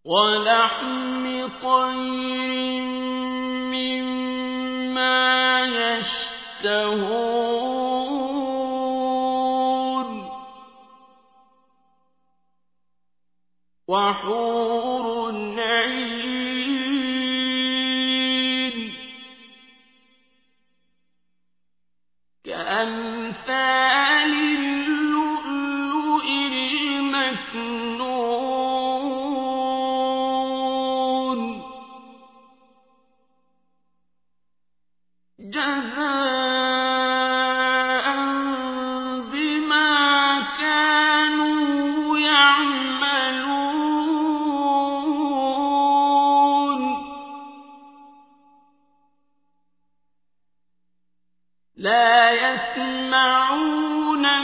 [0.06, 2.81] ولحم طير
[3.74, 7.06] مما يشتهون
[13.88, 15.06] وحور
[15.57, 16.25] عين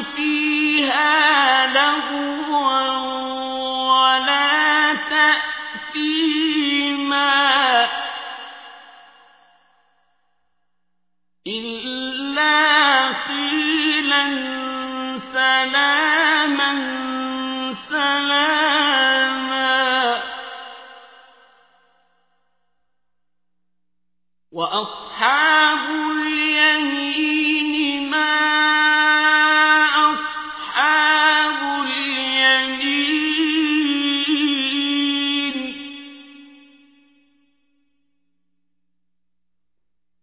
[0.03, 0.50] في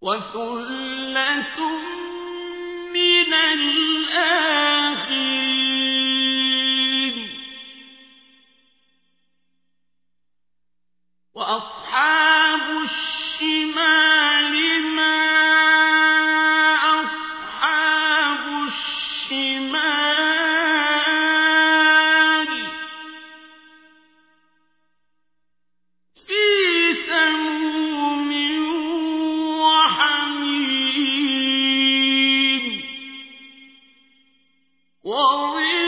[0.02, 1.58] وثلة
[2.92, 3.89] من الأولين
[35.30, 35.79] glory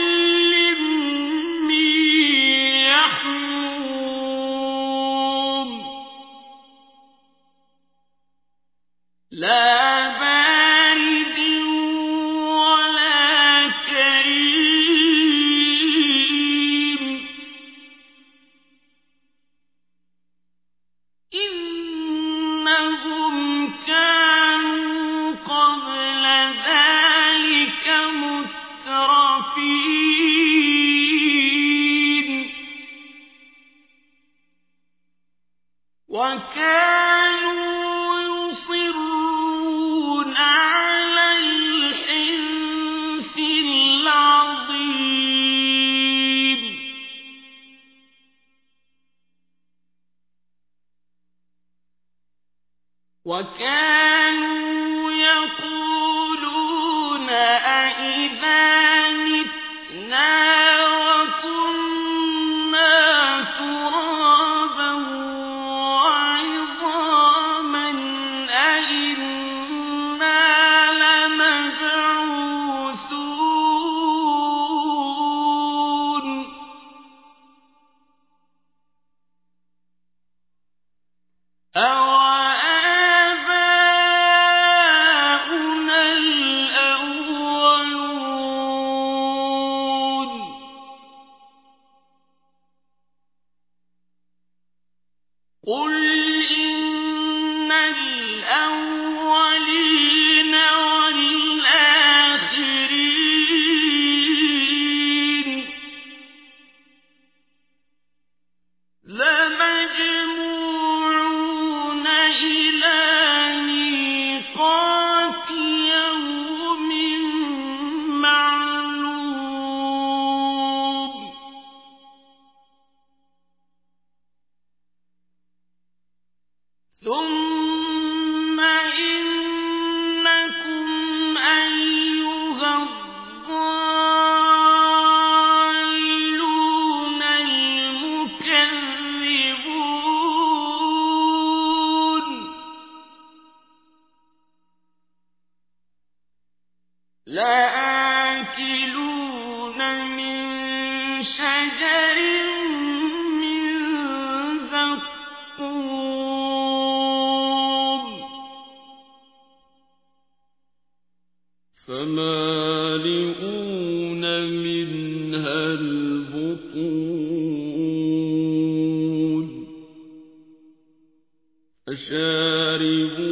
[171.92, 173.26] فشاربون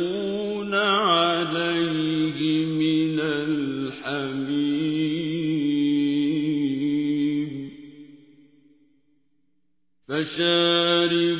[0.75, 4.50] عليه من الحميم.
[10.09, 11.39] فشاربون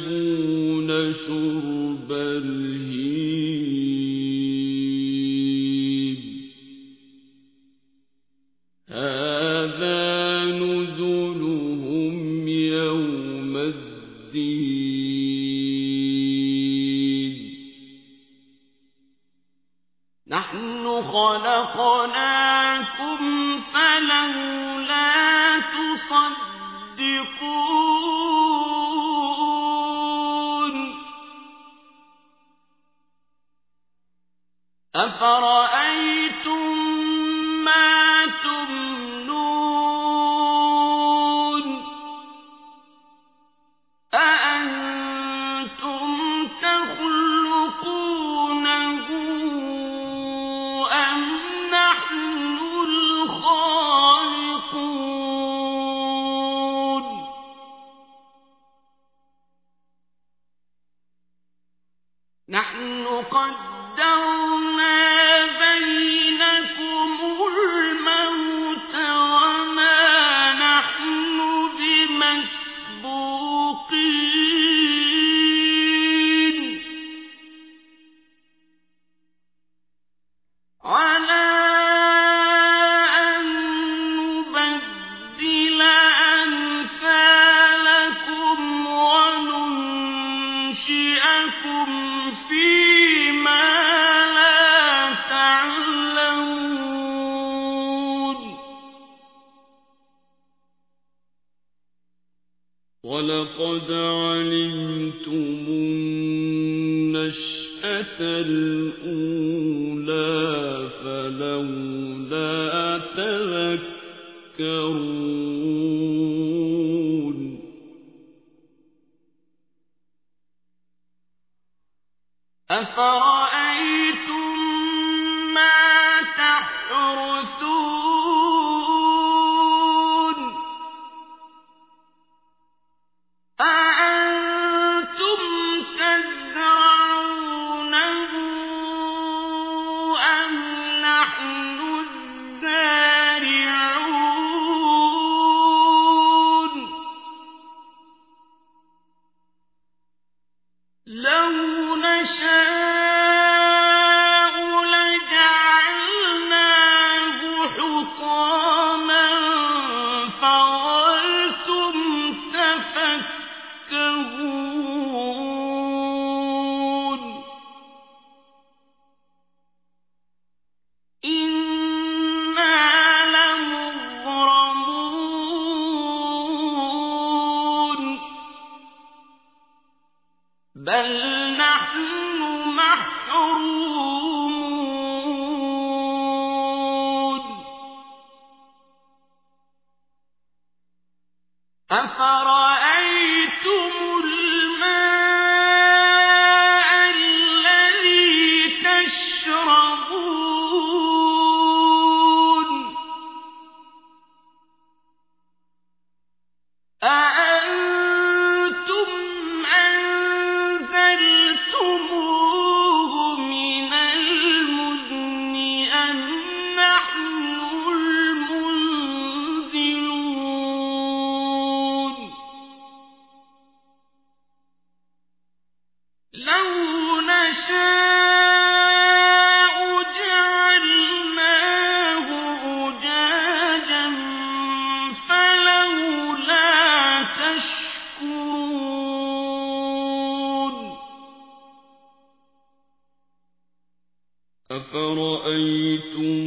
[244.71, 246.47] أفرأيتم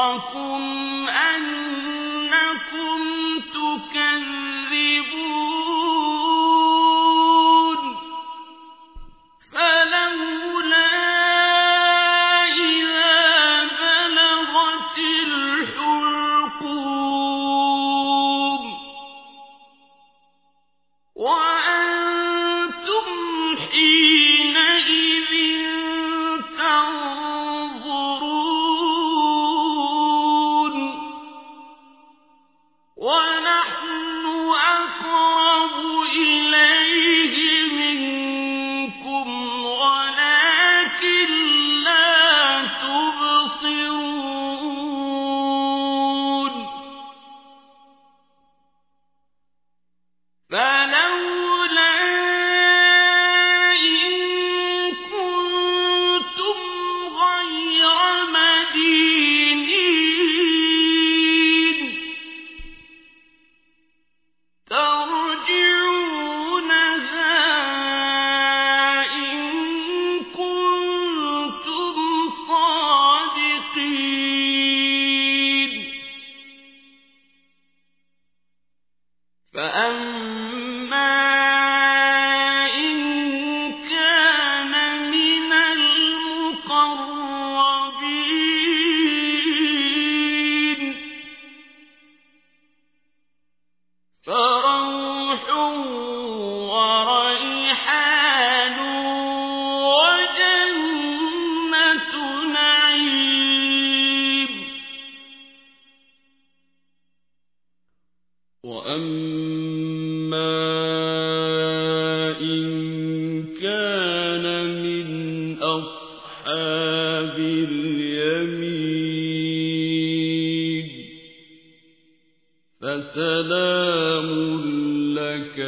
[0.00, 0.99] رزقكم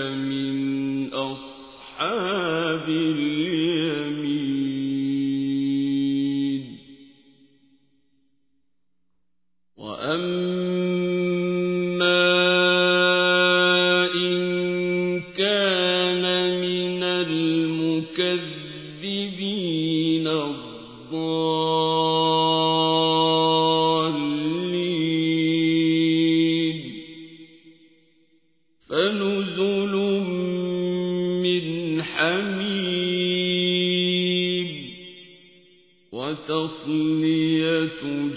[0.01, 3.32] من أصحاب اليمين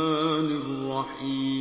[0.00, 1.55] الرحمن الرحيم.